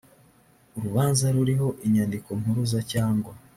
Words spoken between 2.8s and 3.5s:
cyangwa